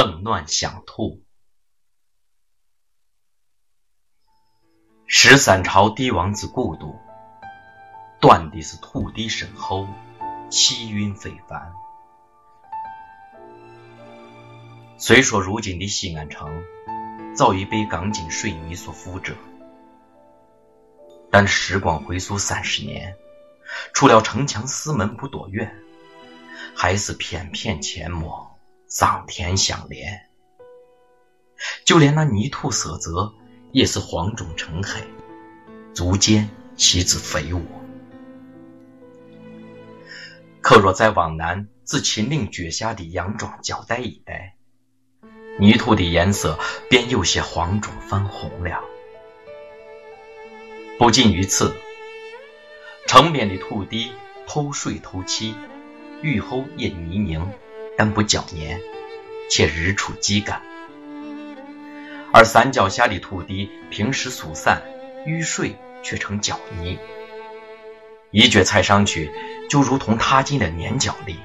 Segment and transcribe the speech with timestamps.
[0.00, 1.24] 邓乱想吐。
[5.08, 6.94] 十三朝帝王之故都，
[8.20, 9.88] 断的是土地深厚，
[10.50, 11.72] 气韵非凡。
[14.98, 16.48] 虽说如今的西安城
[17.34, 19.34] 早已被钢筋水泥所覆辙，
[21.28, 23.16] 但时光回溯三十年，
[23.92, 25.76] 除了城墙四门不多远，
[26.76, 28.47] 还是片片阡陌，
[28.88, 30.28] 桑田相连。
[31.84, 33.34] 就连那泥土色泽，
[33.72, 35.00] 也是黄中呈黑，
[35.92, 37.60] 足见其之肥沃。
[40.60, 44.56] 可若再往南，自秦岭脚下的杨庄胶带一带，
[45.58, 48.82] 泥土的颜色便有些黄中泛红了。
[50.98, 51.74] 不仅于此，
[53.06, 54.12] 城边的土地
[54.46, 55.54] 透水透气，
[56.22, 57.50] 雨后也泥泞，
[57.98, 58.80] 但不胶黏，
[59.50, 60.60] 且日出即干；
[62.32, 64.80] 而山脚下的土地平时疏散，
[65.26, 66.96] 遇水却成脚泥，
[68.30, 69.28] 一脚踩上去
[69.68, 71.40] 就如同踏进了粘脚里，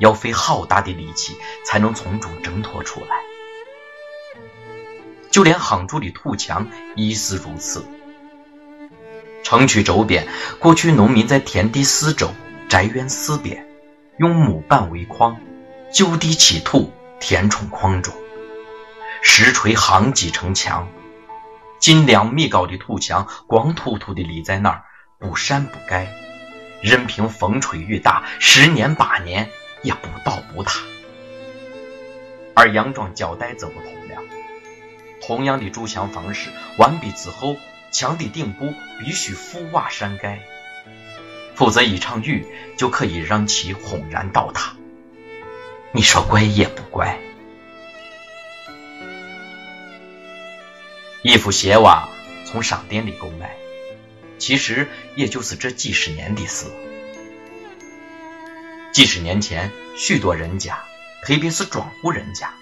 [0.00, 3.16] 要费好大的力气才能从中挣脱出来。
[5.30, 7.84] 就连夯筑的土墙亦是如此。
[9.44, 10.26] 城区周边，
[10.58, 12.30] 过去农民在田地四周、
[12.68, 13.64] 宅院四边，
[14.16, 15.38] 用木板为框，
[15.90, 18.14] 就地起土，填充框中，
[19.22, 20.86] 石锤夯击城墙。
[21.78, 24.84] 近两米高的土墙，光秃秃的立在那儿，
[25.18, 26.08] 不善不改，
[26.82, 29.48] 任凭风吹雨打，十年八年
[29.82, 30.80] 也不倒不塌。
[32.54, 34.22] 而杨庄胶带则不同了。
[35.22, 37.56] 同样的筑墙方式，完毕之后，
[37.90, 40.40] 墙的顶部必须覆瓦山盖，
[41.54, 44.74] 否则一场雨就可以让其轰然倒塌。
[45.92, 47.18] 你说怪也不怪。
[51.22, 52.08] 一副鞋袜
[52.46, 53.56] 从商店里购买，
[54.38, 56.66] 其实也就是这几十年的事。
[58.92, 60.78] 几十年前，许多人家，
[61.24, 62.52] 特别是庄户人家。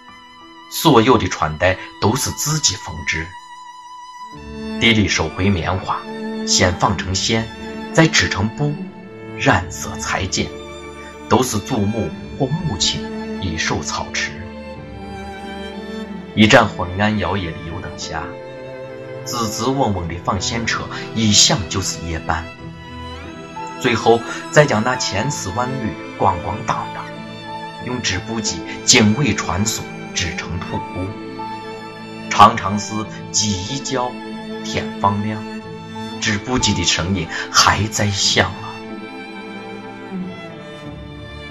[0.71, 3.27] 所有的穿戴都是自己缝制，
[4.81, 6.01] 地里收回棉花，
[6.47, 7.49] 先纺成线，
[7.93, 8.75] 再织成布，
[9.39, 10.49] 染色裁剪，
[11.29, 13.01] 都是祖母或母亲
[13.47, 14.33] 一手操持。
[16.35, 18.25] 一盏昏暗摇曳的油灯下，
[19.25, 20.83] 滋滋嗡嗡的纺线车
[21.15, 22.45] 一响就是夜半，
[23.81, 24.21] 最后
[24.51, 27.05] 再将那千丝万缕咣咣当当，
[27.87, 29.81] 用织布机经纬穿梭。
[30.17, 31.07] 织成土布，
[32.31, 32.95] 常常是
[33.33, 34.11] 鸡一叫，
[34.65, 35.43] 天放亮，
[36.23, 38.73] 织布机的声音还在响啊！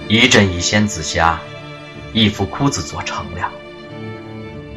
[0.08, 1.40] 一针一线之下，
[2.16, 3.52] 一副裤子做成了。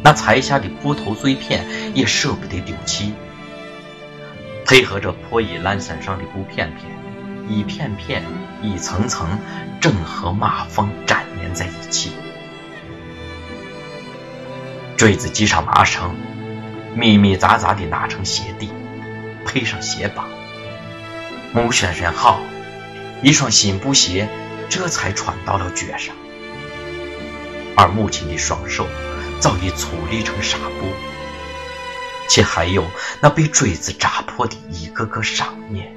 [0.03, 3.15] 那裁下的布头碎片也舍不得丢弃，
[4.67, 6.91] 配合着破衣烂衫上的布片片，
[7.49, 8.25] 一片片、
[8.61, 9.39] 一层层，
[9.81, 12.11] 正和马缝粘连在一起。
[14.97, 16.17] 坠子系上麻绳，
[16.97, 18.69] 密密匝匝地拉成鞋底，
[19.47, 20.29] 配上鞋帮。
[21.53, 22.41] 木旋旋好，
[23.23, 24.29] 一双新布鞋
[24.69, 26.17] 这才穿到了脚上。
[27.79, 28.89] 而母亲的双手
[29.39, 30.87] 早已粗粝成纱布，
[32.29, 32.85] 且还有
[33.23, 35.95] 那被锥子扎破的一个个伤面。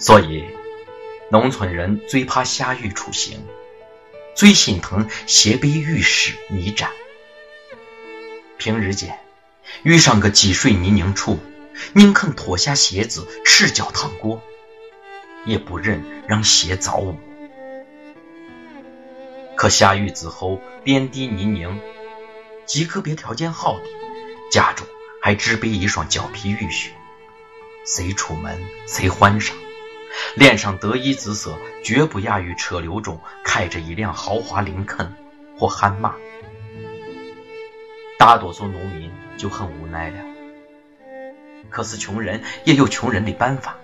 [0.00, 0.44] 所以，
[1.30, 3.40] 农村人最怕下雨出行。
[4.34, 6.90] 最心疼鞋被雨湿泥沾。
[8.56, 9.18] 平日间
[9.82, 11.38] 遇上个积水泥泞处，
[11.92, 14.42] 宁肯脱下鞋子赤脚趟过，
[15.44, 17.16] 也不忍让鞋遭污。
[19.58, 21.80] 可下雨之后，遍地泥泞，
[22.64, 23.84] 极个别条件好的，
[24.52, 24.86] 家中
[25.20, 26.92] 还置备一双胶皮雨靴，
[27.84, 29.56] 谁出门谁换上。
[30.36, 35.16] 脸上得意之色，绝不亚于车流中开着一辆豪华林肯
[35.58, 36.14] 或悍马。
[38.16, 40.18] 大多数农民就很无奈了。
[41.68, 43.76] 可是穷人也有穷人的办法，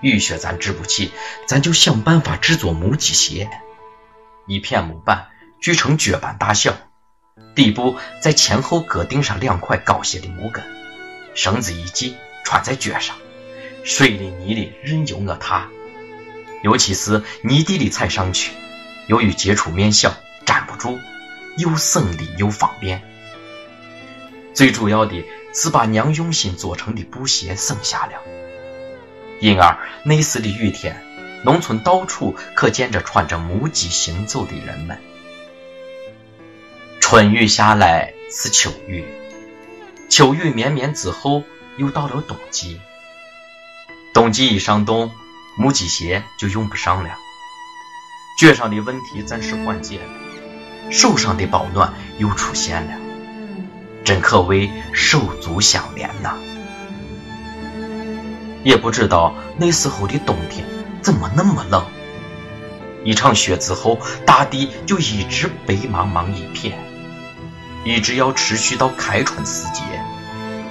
[0.00, 1.12] 雨靴咱织不起，
[1.46, 3.50] 咱就想办法制作木屐鞋。
[4.48, 5.28] 一片木板
[5.60, 6.74] 锯成脚板大小，
[7.54, 10.64] 底部在前后各钉上两块高些的木根，
[11.34, 13.14] 绳子一系，穿在脚上。
[13.84, 15.68] 水里泥里任由我踏，
[16.62, 18.52] 尤其是泥地里踩上去，
[19.06, 20.14] 由于接触面小，
[20.46, 20.98] 粘不住，
[21.58, 23.02] 又省力又方便。
[24.54, 28.14] 最主要的是把娘用心做成的布鞋省下了，
[29.40, 31.04] 因而那时的雨天，
[31.44, 34.98] 农村到处可见着穿着木屐行走的人们。
[37.00, 39.04] 春雨下来似秋雨，
[40.08, 41.42] 秋雨绵绵之后，
[41.76, 42.80] 又到了冬季。
[44.12, 45.10] 冬季一上冬，
[45.56, 47.10] 木屐鞋就用不上了，
[48.38, 52.98] 脚上的问题暂时缓解了，手上的保暖又出现了，
[54.04, 56.36] 真可谓手足相连呐！
[58.64, 60.66] 也不知道那时候的冬天
[61.08, 61.86] 怎么那么冷，
[63.02, 66.78] 一场雪之后，大地就一直白茫茫一片，
[67.82, 69.80] 一直要持续到开春时节，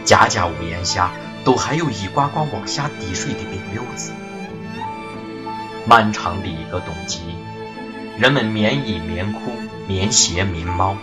[0.05, 1.09] 家家屋檐下。
[1.43, 4.11] 都还有一挂挂往下滴水的冰溜子。
[5.87, 7.21] 漫长的一个冬季，
[8.19, 9.39] 人们棉衣、棉裤、
[9.87, 10.95] 棉鞋、棉帽。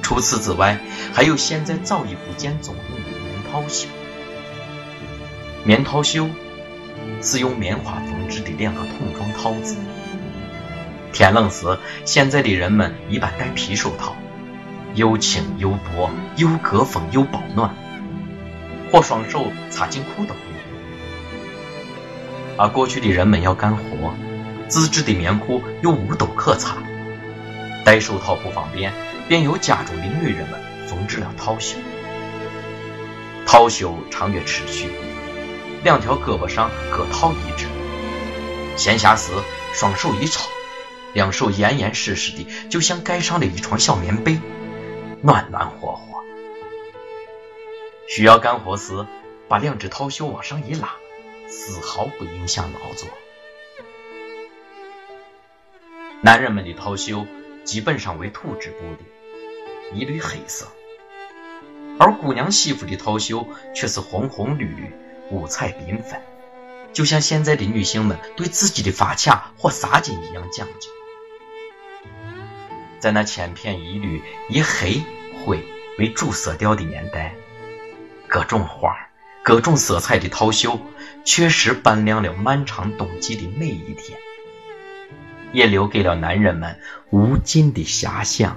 [0.00, 0.78] 除此之外，
[1.12, 3.88] 还有现在早已不见踪影的棉套袖。
[5.64, 6.30] 棉套袖
[7.22, 9.76] 是用棉花缝制的两个筒状套子。
[11.12, 14.16] 天冷时，现在的人们一般戴皮手套，
[14.94, 17.74] 又轻又薄，又隔风又保暖。
[18.92, 20.40] 或双手插进裤兜里，
[22.56, 24.14] 而过去的人们要干活，
[24.68, 26.76] 自制的棉裤又无兜可插，
[27.84, 28.92] 戴手套不方便，
[29.26, 31.76] 便由家中的女人们缝制了套袖。
[33.44, 34.88] 套袖长约尺许，
[35.84, 37.66] 两条胳膊上各套一只，
[38.74, 39.32] 闲暇时
[39.74, 40.48] 双手一抄，
[41.12, 44.40] 两手严严实实的，就像盖上了一床小棉被，
[45.20, 46.24] 暖暖和和。
[48.08, 49.06] 需要干活时，
[49.46, 50.94] 把两只套袖往上一拉，
[51.48, 53.06] 丝毫不影响劳作。
[56.22, 57.26] 男人们的套袖
[57.62, 60.64] 基本上为土制布的，一律黑色；
[61.98, 64.90] 而姑娘媳妇的套袖却是红红绿绿，
[65.34, 66.20] 五彩缤纷，
[66.92, 70.88] 就像现在的女性们对自己的发卡或纱巾一样讲究。
[73.00, 75.02] 在那千篇一律以黑
[75.44, 75.62] 灰
[75.98, 77.34] 为主色调的年代。
[78.26, 78.96] 各种花、
[79.42, 80.80] 各种色彩的套袖，
[81.24, 84.18] 确实扮亮了漫长冬季的每一天，
[85.52, 88.56] 也留给了男人们无尽的遐想。